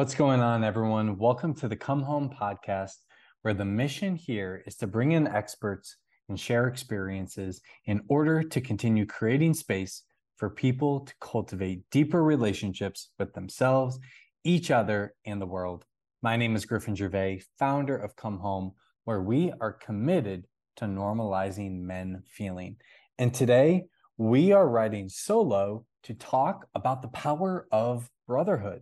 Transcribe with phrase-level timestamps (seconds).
[0.00, 1.18] What's going on, everyone?
[1.18, 2.94] Welcome to the Come Home podcast,
[3.42, 5.98] where the mission here is to bring in experts
[6.30, 10.04] and share experiences in order to continue creating space
[10.38, 13.98] for people to cultivate deeper relationships with themselves,
[14.42, 15.84] each other, and the world.
[16.22, 18.72] My name is Griffin Gervais, founder of Come Home,
[19.04, 22.76] where we are committed to normalizing men feeling.
[23.18, 23.84] And today,
[24.16, 28.80] we are writing solo to talk about the power of brotherhood.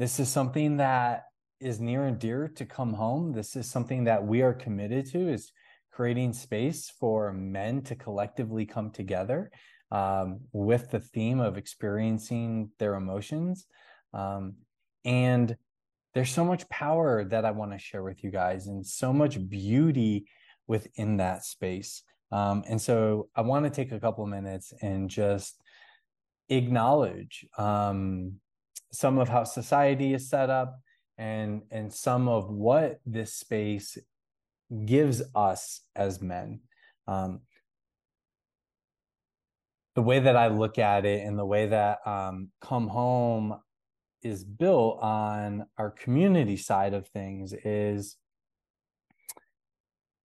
[0.00, 1.26] This is something that
[1.60, 3.34] is near and dear to come home.
[3.34, 5.52] This is something that we are committed to is
[5.92, 9.50] creating space for men to collectively come together
[9.92, 13.66] um, with the theme of experiencing their emotions.
[14.14, 14.54] Um,
[15.04, 15.54] and
[16.14, 19.50] there's so much power that I want to share with you guys and so much
[19.50, 20.24] beauty
[20.66, 22.04] within that space.
[22.32, 25.60] Um, and so I want to take a couple minutes and just
[26.48, 28.40] acknowledge um,
[28.92, 30.80] some of how society is set up
[31.18, 33.98] and and some of what this space
[34.84, 36.60] gives us as men.
[37.06, 37.40] Um,
[39.96, 43.56] the way that i look at it and the way that um, come home
[44.22, 48.16] is built on our community side of things is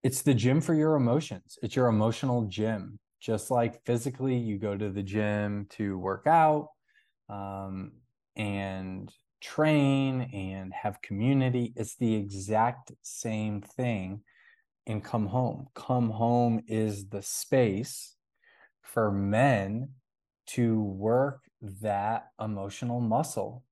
[0.03, 1.57] it's the gym for your emotions.
[1.63, 2.99] It's your emotional gym.
[3.19, 6.67] Just like physically you go to the gym to work out
[7.27, 7.93] um,
[8.35, 11.73] and train and have community.
[11.75, 14.21] It's the exact same thing
[14.85, 15.67] in Come Home.
[15.73, 18.15] Come Home is the space
[18.81, 19.89] for men
[20.47, 23.63] to work that emotional muscle.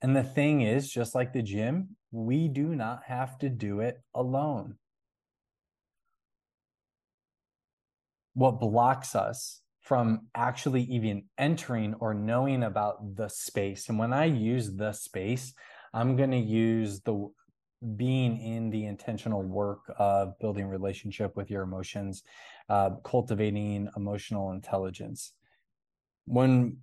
[0.00, 4.00] And the thing is, just like the gym, we do not have to do it
[4.14, 4.76] alone.
[8.34, 13.88] What blocks us from actually even entering or knowing about the space.
[13.88, 15.54] And when I use the space,
[15.94, 17.30] I'm going to use the
[17.96, 22.22] being in the intentional work of building relationship with your emotions,
[22.68, 25.32] uh, cultivating emotional intelligence.
[26.26, 26.80] When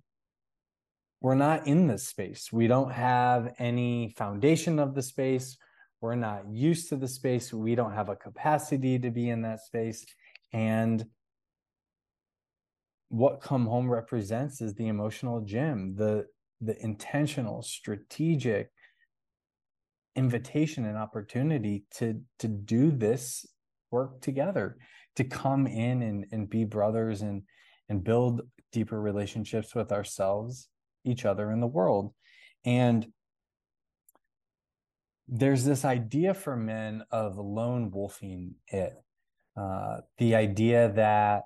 [1.20, 5.56] we're not in this space, we don't have any foundation of the space.
[6.00, 7.52] We're not used to the space.
[7.52, 10.04] We don't have a capacity to be in that space.
[10.52, 11.06] And
[13.08, 16.26] what come home represents is the emotional gym the
[16.60, 18.70] the intentional strategic
[20.16, 23.46] invitation and opportunity to to do this
[23.90, 24.76] work together
[25.14, 27.42] to come in and and be brothers and
[27.88, 30.68] and build deeper relationships with ourselves
[31.04, 32.12] each other in the world.
[32.64, 33.06] And
[35.28, 38.92] there's this idea for men of lone wolfing it.
[39.56, 41.44] Uh, the idea that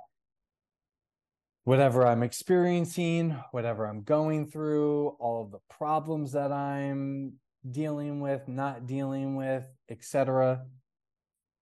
[1.65, 7.35] whatever I'm experiencing, whatever I'm going through, all of the problems that I'm
[7.69, 10.65] dealing with, not dealing with, etc.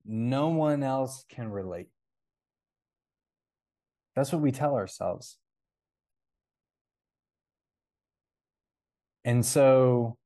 [0.05, 1.89] No one else can relate.
[4.15, 5.39] That's what we tell ourselves.
[9.25, 10.17] And so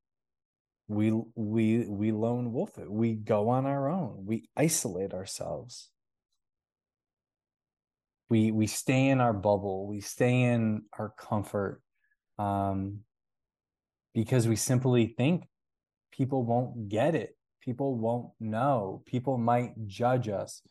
[0.87, 2.89] we we we lone wolf it.
[2.89, 4.25] We go on our own.
[4.25, 5.89] We isolate ourselves
[8.33, 11.83] we we stay in our bubble we stay in our comfort
[12.39, 13.01] um,
[14.15, 15.47] because we simply think
[16.11, 17.37] people won't get it.
[17.61, 19.03] People won't know.
[19.05, 20.63] People might judge us.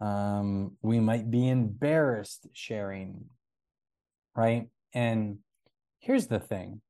[0.00, 3.24] Um, we might be embarrassed sharing
[4.36, 4.68] right?
[4.92, 5.38] And
[5.98, 6.80] here's the thing.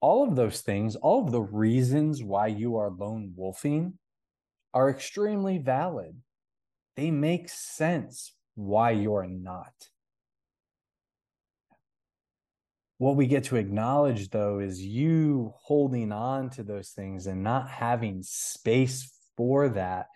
[0.00, 3.98] All of those things all of the reasons why you are lone wolfing
[4.72, 6.16] are extremely valid.
[6.96, 9.72] They make sense why you're not.
[12.98, 17.70] What we get to acknowledge, though, is you holding on to those things and not
[17.70, 20.08] having space for that,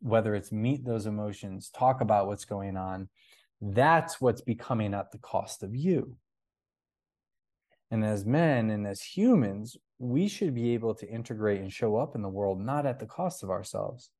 [0.00, 3.08] whether it's meet those emotions, talk about what's going on.
[3.60, 6.16] That's what's becoming at the cost of you.
[7.90, 12.14] And as men and as humans, we should be able to integrate and show up
[12.14, 14.10] in the world not at the cost of ourselves.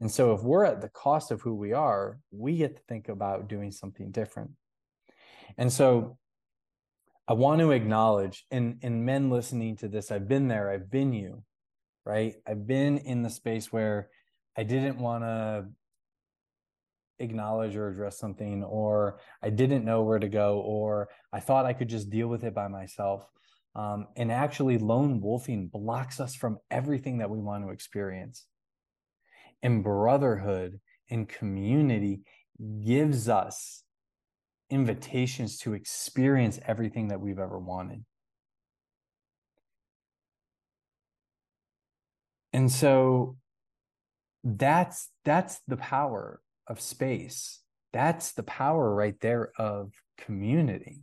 [0.00, 3.08] And so if we're at the cost of who we are, we get to think
[3.08, 4.50] about doing something different.
[5.56, 6.18] And so
[7.26, 11.12] I want to acknowledge and and men listening to this, I've been there, I've been
[11.12, 11.42] you,
[12.04, 12.34] right?
[12.46, 14.10] I've been in the space where
[14.56, 15.66] I didn't want to
[17.18, 21.72] acknowledge or address something or I didn't know where to go or I thought I
[21.72, 23.26] could just deal with it by myself.
[23.74, 28.46] Um, and actually lone wolfing blocks us from everything that we want to experience
[29.66, 30.78] and brotherhood
[31.10, 32.20] and community
[32.84, 33.82] gives us
[34.70, 38.04] invitations to experience everything that we've ever wanted.
[42.52, 43.38] And so
[44.44, 47.60] that's that's the power of space.
[47.92, 51.02] That's the power right there of community.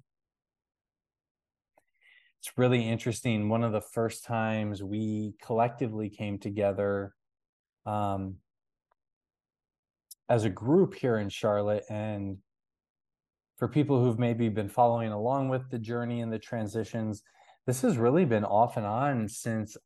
[2.39, 3.49] It's really interesting.
[3.49, 7.13] One of the first times we collectively came together
[7.85, 8.37] um,
[10.29, 12.37] as a group here in Charlotte, and
[13.57, 17.23] for people who've maybe been following along with the journey and the transitions,
[17.65, 19.77] this has really been off and on since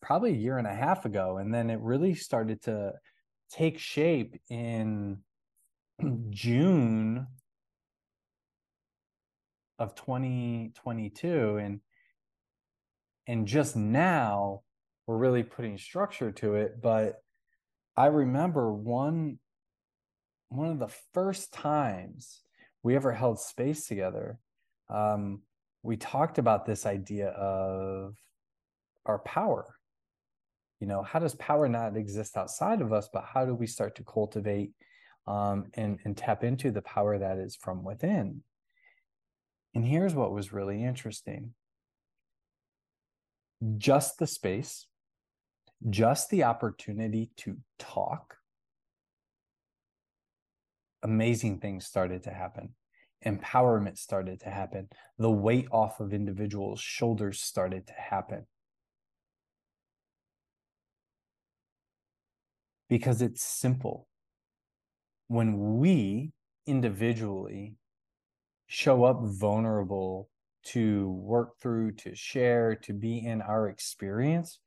[0.00, 1.38] probably a year and a half ago.
[1.38, 2.92] And then it really started to
[3.50, 5.18] take shape in
[6.30, 7.26] June
[9.78, 11.80] of 2022 and
[13.26, 14.62] and just now
[15.06, 17.22] we're really putting structure to it but
[17.96, 19.38] i remember one
[20.48, 22.40] one of the first times
[22.82, 24.38] we ever held space together
[24.88, 25.40] um,
[25.82, 28.14] we talked about this idea of
[29.06, 29.74] our power.
[30.80, 33.94] You know how does power not exist outside of us but how do we start
[33.96, 34.72] to cultivate
[35.28, 38.42] um, and and tap into the power that is from within?
[39.74, 41.54] And here's what was really interesting.
[43.78, 44.86] Just the space,
[45.90, 48.36] just the opportunity to talk,
[51.02, 52.74] amazing things started to happen.
[53.24, 54.88] Empowerment started to happen.
[55.18, 58.46] The weight off of individuals' shoulders started to happen.
[62.88, 64.08] Because it's simple.
[65.28, 66.32] When we
[66.66, 67.76] individually
[68.66, 70.28] show up vulnerable
[70.64, 74.58] to work through, to share, to be in our experience,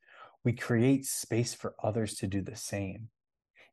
[0.46, 3.10] we create space for others to do the same.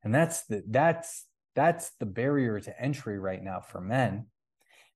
[0.03, 4.27] And that's the that's that's the barrier to entry right now for men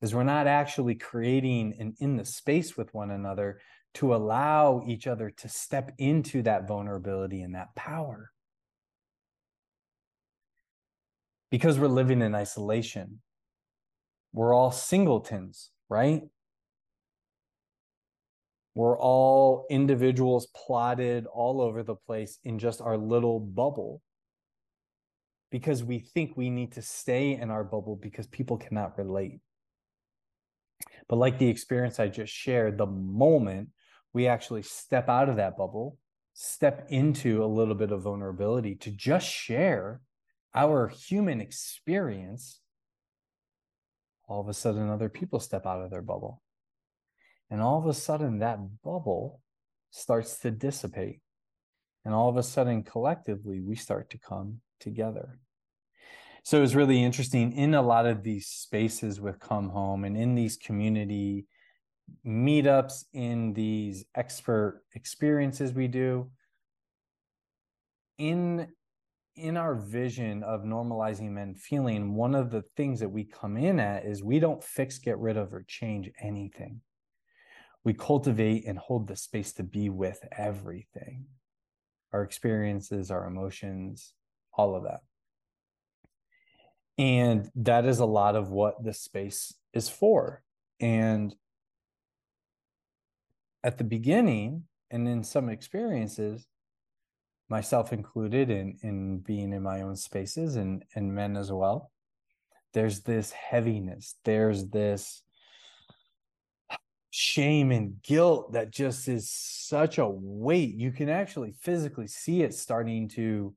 [0.00, 3.60] is we're not actually creating an in the space with one another
[3.94, 8.30] to allow each other to step into that vulnerability and that power.
[11.50, 13.20] Because we're living in isolation,
[14.32, 16.22] we're all singletons, right?
[18.76, 24.02] We're all individuals plotted all over the place in just our little bubble
[25.50, 29.40] because we think we need to stay in our bubble because people cannot relate.
[31.08, 33.70] But like the experience I just shared, the moment
[34.12, 35.96] we actually step out of that bubble,
[36.34, 40.02] step into a little bit of vulnerability to just share
[40.54, 42.60] our human experience,
[44.28, 46.42] all of a sudden other people step out of their bubble.
[47.50, 49.40] And all of a sudden, that bubble
[49.90, 51.20] starts to dissipate.
[52.04, 55.38] And all of a sudden, collectively, we start to come together.
[56.42, 60.36] So it's really interesting in a lot of these spaces with Come Home and in
[60.36, 61.46] these community
[62.24, 66.30] meetups, in these expert experiences we do.
[68.18, 68.68] In
[69.34, 73.78] in our vision of normalizing men feeling, one of the things that we come in
[73.78, 76.80] at is we don't fix, get rid of, or change anything.
[77.86, 81.26] We cultivate and hold the space to be with everything
[82.12, 84.12] our experiences, our emotions,
[84.52, 85.02] all of that.
[86.98, 90.42] And that is a lot of what the space is for.
[90.80, 91.32] And
[93.62, 96.44] at the beginning, and in some experiences,
[97.48, 101.92] myself included in in being in my own spaces and and men as well
[102.74, 105.22] there's this heaviness there's this
[107.16, 112.52] shame and guilt that just is such a weight you can actually physically see it
[112.52, 113.54] starting to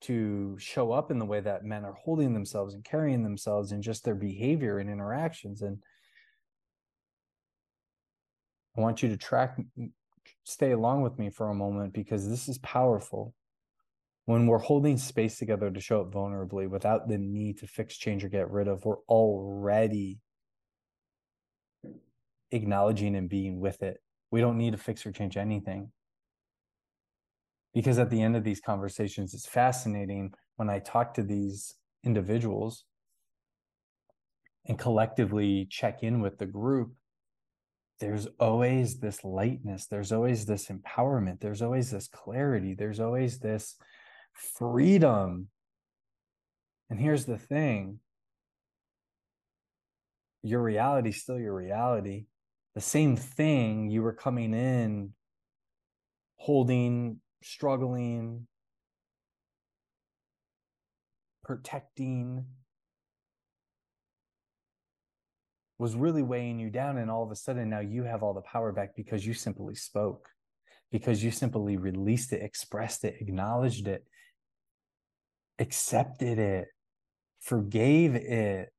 [0.00, 3.82] to show up in the way that men are holding themselves and carrying themselves and
[3.82, 5.78] just their behavior and interactions and
[8.76, 9.58] i want you to track
[10.44, 13.34] stay along with me for a moment because this is powerful.
[14.24, 18.24] When we're holding space together to show up vulnerably without the need to fix, change,
[18.24, 20.18] or get rid of, we're already
[22.50, 23.98] acknowledging and being with it.
[24.30, 25.90] We don't need to fix or change anything.
[27.74, 31.74] Because at the end of these conversations, it's fascinating when I talk to these
[32.04, 32.84] individuals
[34.66, 36.92] and collectively check in with the group
[38.00, 43.76] there's always this lightness there's always this empowerment there's always this clarity there's always this
[44.32, 45.48] freedom
[46.90, 47.98] and here's the thing
[50.42, 52.26] your reality still your reality
[52.78, 55.12] the same thing you were coming in
[56.36, 58.46] holding struggling
[61.42, 62.44] protecting
[65.80, 68.42] was really weighing you down and all of a sudden now you have all the
[68.42, 70.28] power back because you simply spoke
[70.92, 74.04] because you simply released it, expressed it, acknowledged it,
[75.58, 76.68] accepted it,
[77.40, 78.72] forgave it.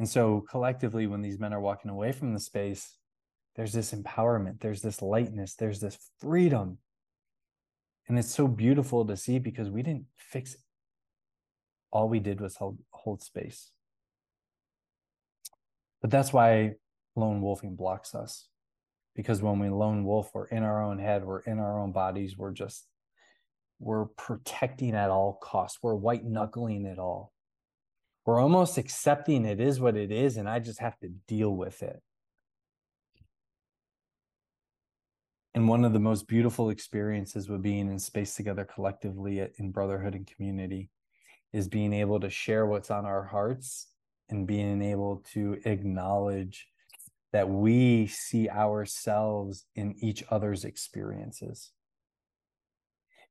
[0.00, 2.96] And so, collectively, when these men are walking away from the space,
[3.54, 6.78] there's this empowerment, there's this lightness, there's this freedom.
[8.08, 10.60] And it's so beautiful to see because we didn't fix it.
[11.92, 13.72] All we did was hold, hold space.
[16.00, 16.76] But that's why
[17.14, 18.48] lone wolfing blocks us.
[19.14, 22.38] Because when we lone wolf, we're in our own head, we're in our own bodies,
[22.38, 22.86] we're just,
[23.78, 27.34] we're protecting at all costs, we're white knuckling it all.
[28.26, 31.82] We're almost accepting it is what it is, and I just have to deal with
[31.82, 32.02] it.
[35.54, 40.14] And one of the most beautiful experiences with being in space together collectively in brotherhood
[40.14, 40.90] and community
[41.52, 43.88] is being able to share what's on our hearts
[44.28, 46.68] and being able to acknowledge
[47.32, 51.72] that we see ourselves in each other's experiences.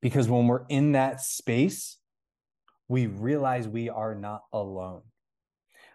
[0.02, 1.99] Because when we're in that space,
[2.90, 5.04] we realize we are not alone.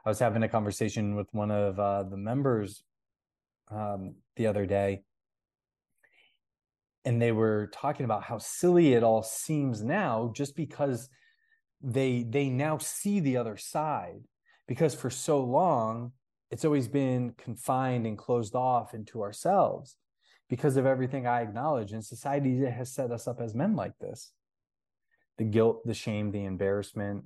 [0.06, 2.82] I was having a conversation with one of uh, the members
[3.70, 5.02] um, the other day,
[7.04, 11.10] and they were talking about how silly it all seems now just because
[11.82, 14.22] they they now see the other side
[14.66, 16.12] because for so long
[16.50, 19.96] it's always been confined and closed off into ourselves
[20.48, 21.92] because of everything I acknowledge.
[21.92, 24.32] And society has set us up as men like this
[25.38, 27.24] the guilt, the shame, the embarrassment,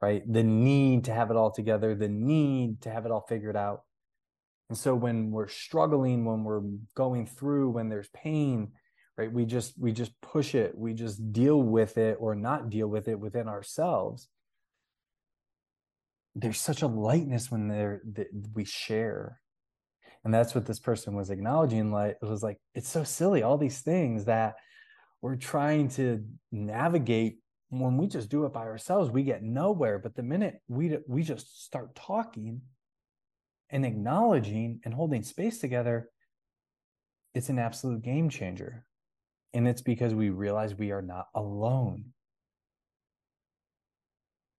[0.00, 0.22] right?
[0.30, 3.82] The need to have it all together, the need to have it all figured out.
[4.68, 6.62] And so when we're struggling, when we're
[6.94, 8.72] going through, when there's pain,
[9.16, 12.88] right, we just we just push it, we just deal with it or not deal
[12.88, 14.28] with it within ourselves
[16.34, 19.38] there's such a lightness when there that we share
[20.24, 23.58] and that's what this person was acknowledging like it was like it's so silly all
[23.58, 24.54] these things that
[25.22, 27.38] we're trying to navigate
[27.70, 31.22] when we just do it by ourselves we get nowhere but the minute we we
[31.22, 32.60] just start talking
[33.70, 36.10] and acknowledging and holding space together
[37.34, 38.84] it's an absolute game changer
[39.54, 42.12] and it's because we realize we are not alone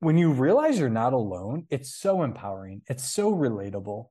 [0.02, 2.82] when you realize you're not alone, it's so empowering.
[2.88, 4.08] It's so relatable.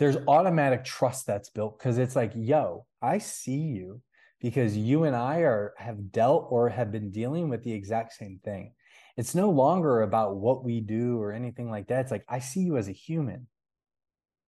[0.00, 4.02] There's automatic trust that's built because it's like, yo, I see you
[4.40, 8.40] because you and I are have dealt or have been dealing with the exact same
[8.44, 8.72] thing.
[9.16, 12.00] It's no longer about what we do or anything like that.
[12.00, 13.46] It's like I see you as a human.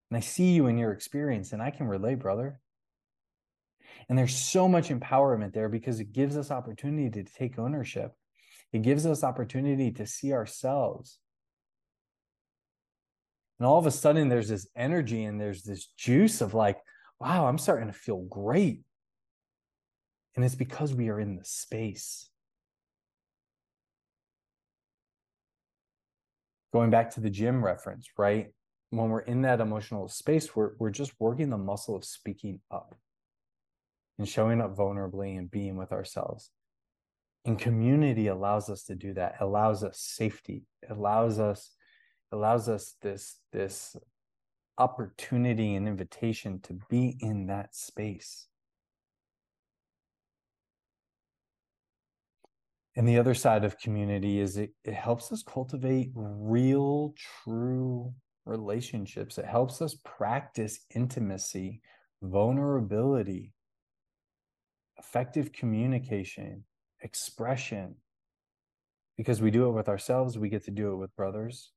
[0.09, 2.59] And I see you in your experience and I can relate, brother.
[4.09, 8.13] And there's so much empowerment there because it gives us opportunity to take ownership
[8.73, 11.19] it gives us opportunity to see ourselves.
[13.59, 16.79] And all of a sudden, there's this energy and there's this juice of like,
[17.19, 18.81] wow, I'm starting to feel great.
[20.35, 22.29] And it's because we are in the space.
[26.71, 28.47] Going back to the gym reference, right?
[28.89, 32.95] When we're in that emotional space, we're, we're just working the muscle of speaking up
[34.17, 36.49] and showing up vulnerably and being with ourselves
[37.45, 41.71] and community allows us to do that allows us safety allows us
[42.31, 43.95] allows us this this
[44.77, 48.47] opportunity and invitation to be in that space
[52.95, 58.13] and the other side of community is it, it helps us cultivate real true
[58.45, 61.81] relationships it helps us practice intimacy
[62.21, 63.53] vulnerability
[64.97, 66.63] effective communication
[67.03, 67.95] expression.
[69.17, 71.71] Because we do it with ourselves, we get to do it with brothers,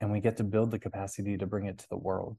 [0.00, 2.38] and we get to build the capacity to bring it to the world.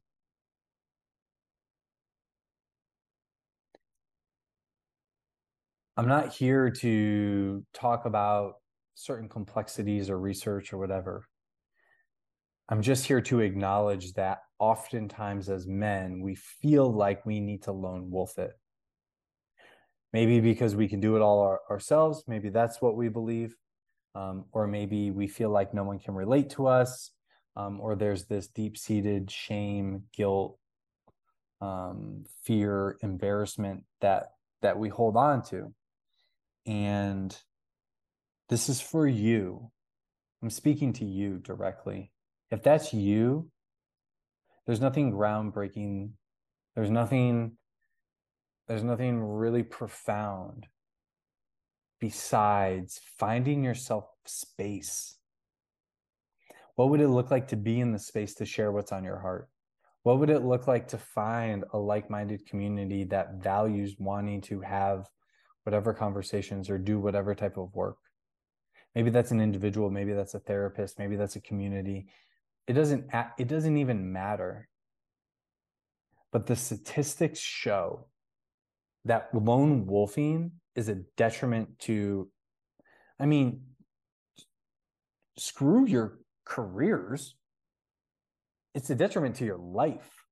[5.96, 8.56] I'm not here to talk about
[8.96, 11.26] certain complexities or research or whatever.
[12.70, 17.72] I'm just here to acknowledge that oftentimes as men, we feel like we need to
[17.72, 18.54] lone wolf it
[20.14, 23.56] maybe because we can do it all our, ourselves maybe that's what we believe
[24.16, 27.12] um, or maybe we feel like no one can relate to us
[27.58, 30.58] um, or there's this deep-seated shame guilt
[31.62, 34.28] um, fear embarrassment that
[34.62, 35.74] that we hold on to
[36.66, 37.38] and
[38.50, 39.72] this is for you
[40.42, 42.12] i'm speaking to you directly
[42.52, 43.50] if that's you
[44.66, 46.12] there's nothing groundbreaking
[46.76, 47.58] there's nothing
[48.68, 50.68] there's nothing really profound
[52.00, 55.18] besides finding yourself space.
[56.76, 59.20] What would it look like to be in the space to share what's on your
[59.20, 59.50] heart?
[60.04, 64.60] What would it look like to find a like minded community that values wanting to
[64.62, 65.08] have
[65.64, 67.98] whatever conversations or do whatever type of work?
[68.96, 72.08] Maybe that's an individual, maybe that's a therapist, maybe that's a community.
[72.68, 74.70] It doesn't it doesn't even matter.
[76.32, 78.08] But the statistics show
[79.06, 82.30] that lone wolfing is a detriment to
[83.20, 83.62] I mean
[85.38, 87.36] screw your careers
[88.74, 90.23] it's a detriment to your life.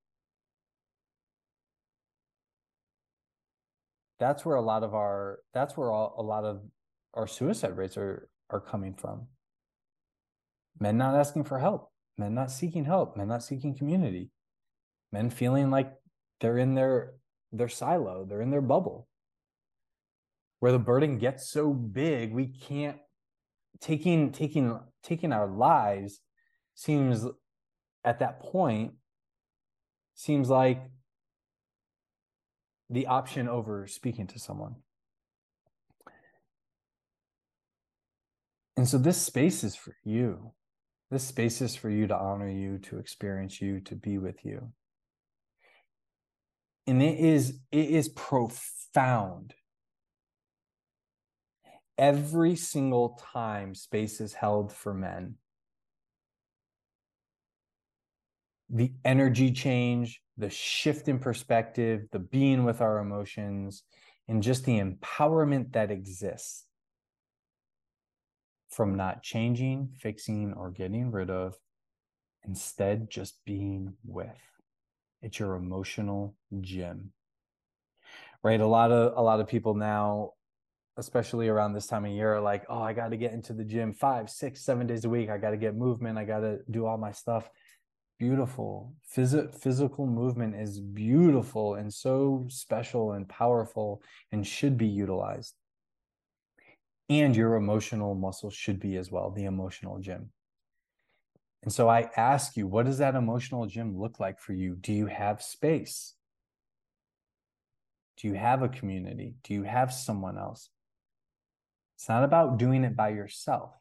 [4.22, 6.62] That's where a lot of our that's where all, a lot of
[7.16, 9.26] our suicide rates are are coming from.
[10.80, 14.30] Men not asking for help, men not seeking help, men not seeking community,
[15.12, 15.92] men feeling like
[16.40, 17.16] they're in their
[17.52, 19.08] their silo, they're in their bubble.
[20.60, 23.00] Where the burden gets so big, we can't
[23.80, 26.22] taking taking taking our lives
[26.76, 27.26] seems
[28.04, 28.94] at that point
[30.14, 30.84] seems like
[32.92, 34.76] the option over speaking to someone.
[38.76, 40.52] And so this space is for you.
[41.10, 44.72] This space is for you to honor you, to experience you, to be with you.
[46.88, 49.54] And it is it is profound.
[51.98, 55.36] Every single time space is held for men,
[58.70, 63.84] the energy change, the shift in perspective, the being with our emotions,
[64.28, 66.66] and just the empowerment that exists
[68.70, 71.56] from not changing, fixing, or getting rid of,
[72.44, 74.42] instead, just being with.
[75.22, 77.12] It's your emotional gym.
[78.44, 78.60] Right?
[78.60, 80.32] A lot of a lot of people now,
[80.98, 83.64] especially around this time of year, are like, oh, I got to get into the
[83.64, 85.30] gym five, six, seven days a week.
[85.30, 86.18] I got to get movement.
[86.18, 87.48] I got to do all my stuff
[88.22, 88.94] beautiful.
[89.18, 95.56] Phys- physical movement is beautiful and so special and powerful and should be utilized.
[97.10, 100.30] And your emotional muscles should be as well, the emotional gym.
[101.64, 104.76] And so I ask you, what does that emotional gym look like for you?
[104.76, 106.14] Do you have space?
[108.18, 109.34] Do you have a community?
[109.44, 110.70] Do you have someone else?
[111.98, 113.81] It's not about doing it by yourself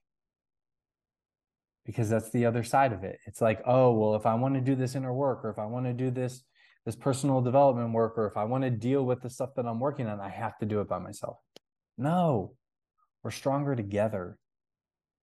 [1.91, 3.19] because that's the other side of it.
[3.27, 5.67] It's like, oh, well, if I want to do this inner work or if I
[5.67, 6.45] want to do this
[6.87, 9.81] this personal development work or if I want to deal with the stuff that I'm
[9.81, 11.39] working on, I have to do it by myself.
[11.99, 12.55] No.
[13.25, 14.39] We're stronger together.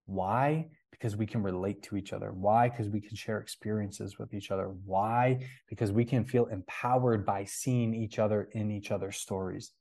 [0.08, 0.68] Why?
[0.92, 2.34] Because we can relate to each other.
[2.34, 2.68] Why?
[2.68, 4.66] Because we can share experiences with each other.
[4.86, 5.48] Why?
[5.70, 9.72] Because we can feel empowered by seeing each other in each other's stories.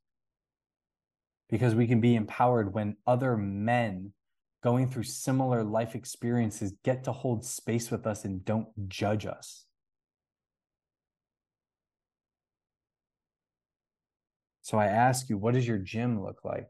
[1.51, 4.12] Because we can be empowered when other men
[4.67, 9.65] going through similar life experiences get to hold space with us and don't judge us.
[14.63, 16.67] So I ask you, what does your gym look like?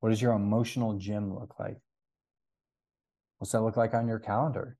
[0.00, 1.76] What does your emotional gym look like?
[3.36, 4.78] What's that look like on your calendar?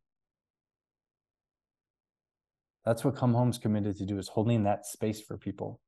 [2.87, 5.83] That's what Come Home's committed to do is holding that space for people.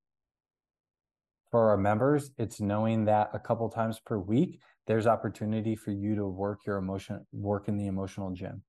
[1.50, 6.14] For our members, it's knowing that a couple times per week, there's opportunity for you
[6.16, 8.62] to work your emotion work in the emotional gym.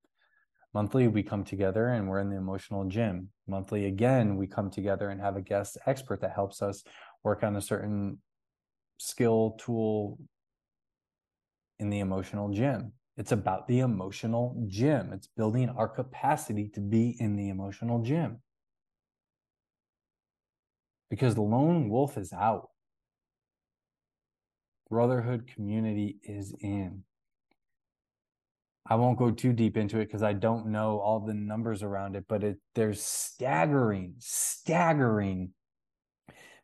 [0.73, 3.29] Monthly we come together and we're in the emotional gym.
[3.47, 6.83] Monthly again we come together and have a guest expert that helps us
[7.23, 8.19] work on a certain
[8.97, 10.19] skill tool
[11.79, 12.93] in the emotional gym.
[13.15, 15.13] It's about the emotional gym.
[15.13, 18.39] It's building our capacity to be in the emotional gym
[21.10, 22.70] because the lone wolf is out
[24.89, 27.04] brotherhood community is in.
[28.89, 32.15] I won't go too deep into it because I don't know all the numbers around
[32.15, 35.52] it, but it, there's staggering, staggering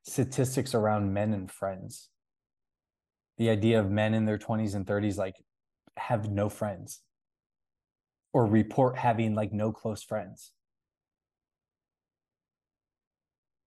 [0.04, 2.10] statistics around men and friends.
[3.38, 5.36] The idea of men in their 20s and 30s like
[5.98, 7.02] have no friends
[8.32, 10.54] or report having like no close friends.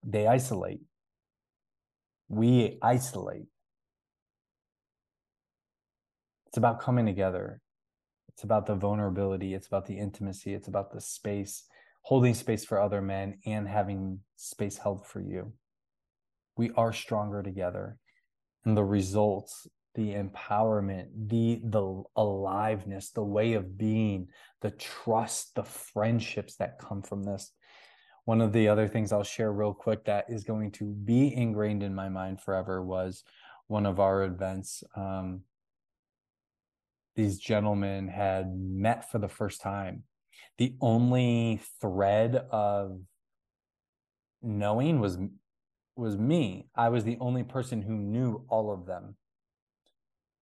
[0.07, 0.81] They isolate.
[2.27, 3.47] We isolate.
[6.57, 7.61] it's about coming together.
[8.29, 9.53] It's about the vulnerability.
[9.53, 10.55] It's about the intimacy.
[10.55, 11.65] It's about the space
[12.01, 15.53] holding space for other men and having space held for you.
[16.57, 17.97] We are stronger together.
[18.65, 24.27] And the results the empowerment the the aliveness the way of being
[24.61, 27.51] the trust the friendships that come from this
[28.27, 31.81] one of the other things i'll share real quick that is going to be ingrained
[31.81, 33.23] in my mind forever was
[33.67, 35.41] one of our events um,
[37.17, 40.03] these gentlemen had met for the first time.
[40.59, 43.01] The only thread of
[44.41, 45.17] knowing was
[45.95, 46.69] was me.
[46.75, 49.15] I was the only person who knew all of them.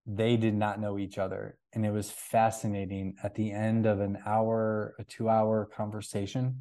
[0.05, 1.57] They did not know each other.
[1.71, 6.59] And it was fascinating at the end of an hour, a two hour conversation.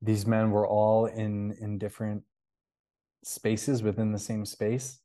[0.00, 2.22] These men were all in, in different
[3.24, 5.00] spaces within the same space,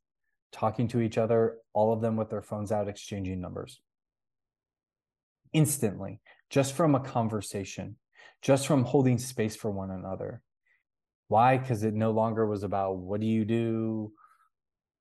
[0.52, 3.80] talking to each other, all of them with their phones out, exchanging numbers
[5.54, 7.96] instantly, just from a conversation,
[8.42, 10.42] just from holding space for one another.
[11.28, 11.56] Why?
[11.56, 14.12] Because it no longer was about what do you do,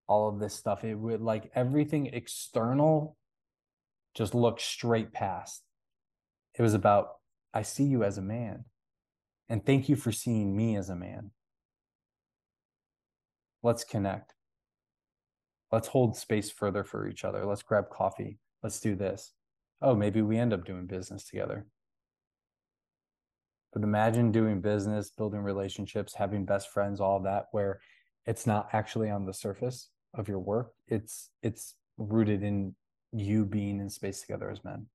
[0.07, 0.85] all of this stuff.
[0.85, 3.17] It would like everything external
[4.13, 5.63] just look straight past.
[6.57, 7.15] It was about,
[7.53, 8.65] I see you as a man.
[9.49, 11.31] And thank you for seeing me as a man.
[13.61, 14.33] Let's connect.
[15.71, 17.45] Let's hold space further for each other.
[17.45, 18.39] Let's grab coffee.
[18.61, 19.33] Let's do this.
[19.81, 21.65] Oh, maybe we end up doing business together.
[23.73, 27.79] But imagine doing business, building relationships, having best friends, all that, where
[28.25, 30.71] it's not actually on the surface of your work.
[30.87, 32.75] It's it's rooted in
[33.11, 34.87] you being in space together as men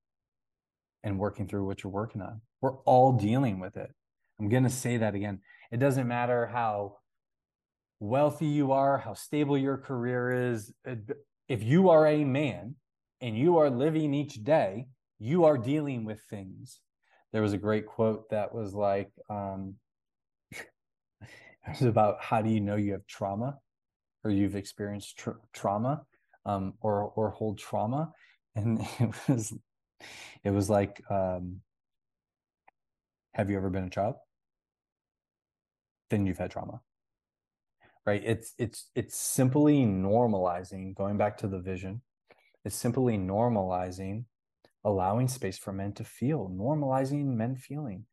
[1.03, 2.41] and working through what you're working on.
[2.61, 3.91] We're all dealing with it.
[4.39, 5.39] I'm going to say that again.
[5.71, 6.97] It doesn't matter how
[7.99, 10.73] wealthy you are, how stable your career is.
[11.47, 12.75] If you are a man
[13.21, 14.87] and you are living each day,
[15.19, 16.79] you are dealing with things
[17.31, 19.75] there was a great quote that was like um,
[20.51, 20.59] it
[21.67, 23.57] was about how do you know you have trauma
[24.23, 26.01] or you've experienced tra- trauma
[26.45, 28.11] um, or or hold trauma
[28.55, 29.53] and it was
[30.43, 31.61] it was like um,
[33.33, 34.15] have you ever been a child
[36.09, 36.81] then you've had trauma
[38.05, 42.01] right it's it's it's simply normalizing going back to the vision
[42.65, 44.25] it's simply normalizing
[44.83, 48.05] allowing space for men to feel, normalizing men feeling.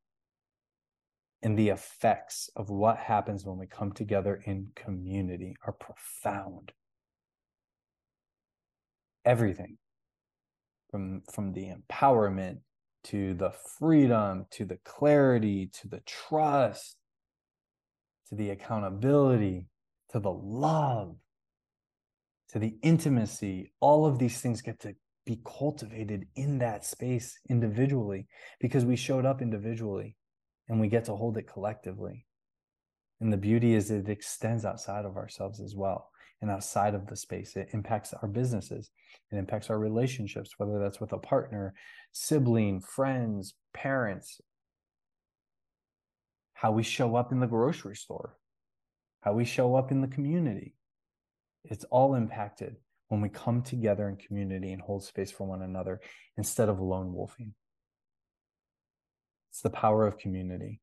[1.42, 6.72] And the effects of what happens when we come together in community are profound.
[9.24, 9.78] Everything
[10.90, 12.58] from, from the empowerment
[13.04, 16.96] to the freedom to the clarity to the trust
[18.28, 19.66] to the accountability
[20.10, 21.16] to the love
[22.48, 24.94] to the intimacy all of these things get to
[25.26, 28.26] be cultivated in that space individually
[28.60, 30.16] because we showed up individually
[30.68, 32.24] and we get to hold it collectively.
[33.20, 36.08] And the beauty is it extends outside of ourselves as well
[36.40, 37.56] and outside of the space.
[37.56, 38.90] It impacts our businesses,
[39.32, 41.74] it impacts our relationships, whether that's with a partner,
[42.12, 44.40] sibling, friends, parents,
[46.56, 48.34] how we show up in the grocery store,
[49.20, 50.74] how we show up in the community.
[51.64, 52.76] It's all impacted
[53.08, 56.00] when we come together in community and hold space for one another
[56.38, 57.52] instead of lone wolfing.
[59.50, 60.80] It's the power of community.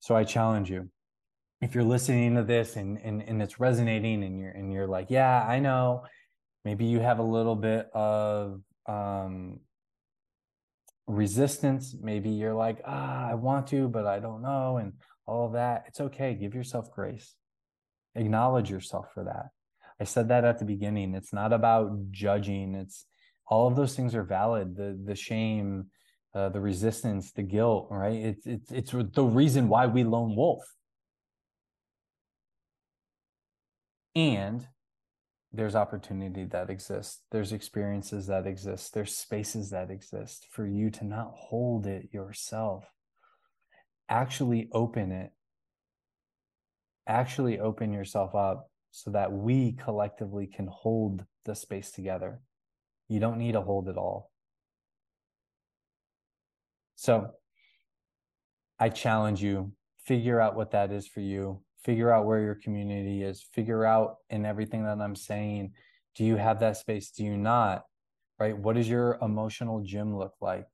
[0.00, 0.90] So I challenge you.
[1.60, 5.06] If you're listening to this and, and, and it's resonating and you're and you're like,
[5.08, 6.02] yeah, I know,
[6.64, 9.60] maybe you have a little bit of um,
[11.12, 11.94] resistance.
[12.00, 14.92] Maybe you're like, ah, I want to, but I don't know, and
[15.26, 15.84] all that.
[15.86, 16.34] It's okay.
[16.34, 17.34] Give yourself grace.
[18.14, 19.46] Acknowledge yourself for that.
[20.00, 21.14] I said that at the beginning.
[21.14, 22.74] It's not about judging.
[22.74, 23.06] It's
[23.46, 24.76] all of those things are valid.
[24.76, 25.86] The the shame,
[26.34, 28.14] uh, the resistance, the guilt, right?
[28.14, 30.64] It's it's it's the reason why we lone wolf.
[34.14, 34.66] And
[35.52, 37.20] there's opportunity that exists.
[37.30, 38.94] There's experiences that exist.
[38.94, 42.84] There's spaces that exist for you to not hold it yourself.
[44.08, 45.30] Actually open it.
[47.06, 52.40] Actually open yourself up so that we collectively can hold the space together.
[53.08, 54.30] You don't need to hold it all.
[56.96, 57.30] So
[58.78, 59.72] I challenge you,
[60.06, 64.16] figure out what that is for you, figure out where your community is, figure out
[64.30, 65.72] in everything that I'm saying,
[66.14, 67.10] do you have that space?
[67.10, 67.84] Do you not?
[68.38, 68.56] Right?
[68.56, 70.66] What does your emotional gym look like?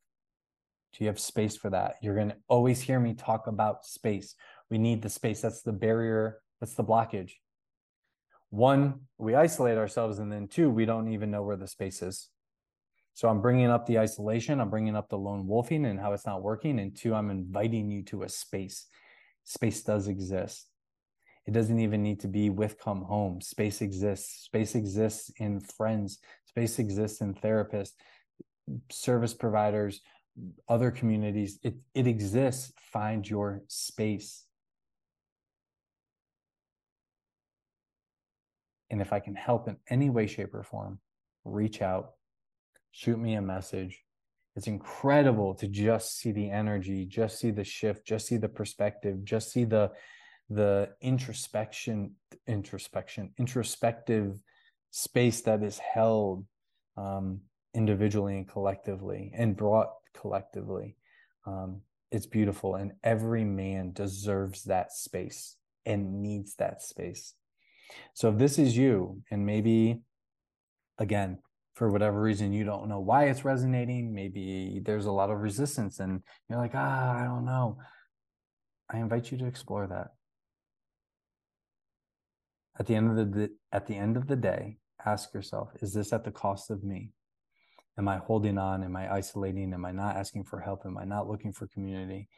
[0.93, 1.97] Do you have space for that?
[2.03, 4.35] You're going to always hear me talk about space.
[4.71, 5.41] We need the space.
[5.41, 6.41] That's the barrier.
[6.61, 7.33] That's the blockage
[8.51, 12.29] one, we isolate ourselves, and then two, we don't even know where the space is.
[13.15, 16.27] So I'm bringing up the isolation, I'm bringing up the lone wolfing and how it's
[16.27, 16.79] not working.
[16.79, 18.87] And two, I'm inviting you to a space.
[19.45, 20.67] Space does exist.
[21.49, 23.41] It doesn't even need to be with come home.
[23.41, 24.45] Space exists.
[24.45, 26.19] Space exists in friends.
[26.45, 27.95] Space exists in therapists,
[28.93, 30.03] service providers,
[30.69, 31.59] other communities.
[31.63, 32.75] It, it exists.
[32.93, 34.45] Find your space.
[38.91, 40.99] And if I can help in any way, shape, or form,
[41.47, 42.11] reach out,
[42.91, 44.05] shoot me a message.
[44.55, 49.25] it's incredible to just see the energy, just see the shift, just see the perspective,
[49.25, 49.93] just see the
[50.51, 52.15] the introspection,
[52.47, 54.41] introspection, introspective
[54.91, 56.45] space that is held
[56.97, 57.41] um,
[57.75, 60.97] individually and collectively and brought collectively.
[61.47, 67.35] Um, it's beautiful, and every man deserves that space and needs that space.
[68.15, 70.01] So if this is you, and maybe
[70.99, 71.39] again,
[71.79, 76.01] for whatever reason you don't know why it's resonating maybe there's a lot of resistance
[76.01, 77.79] and you're like ah i don't know
[78.91, 80.09] i invite you to explore that
[82.79, 86.13] at the end of the at the end of the day ask yourself is this
[86.13, 87.11] at the cost of me
[87.99, 91.05] am i holding on am i isolating am i not asking for help am i
[91.05, 92.29] not looking for community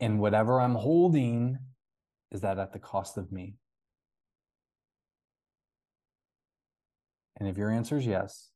[0.00, 1.58] and whatever i'm holding
[2.30, 3.56] is that at the cost of me
[7.40, 8.50] And if your answer is yes,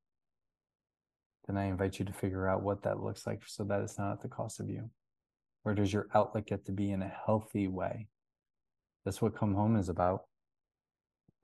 [1.46, 4.12] then I invite you to figure out what that looks like so that it's not
[4.12, 4.90] at the cost of you.
[5.62, 8.08] Where does your outlet get to be in a healthy way?
[9.04, 10.24] That's what Come Home is about.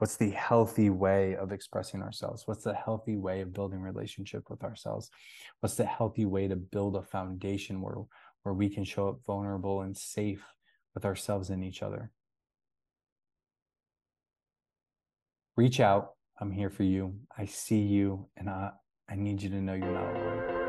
[0.01, 2.45] What's the healthy way of expressing ourselves?
[2.47, 5.11] What's the healthy way of building relationship with ourselves?
[5.61, 7.97] What's the healthy way to build a foundation where,
[8.43, 10.43] where we can show up vulnerable and safe
[10.95, 12.11] with ourselves and each other?
[15.57, 17.17] Reach out I'm here for you.
[17.37, 18.71] I see you, and I,
[19.11, 20.61] I need you to know you're not alone.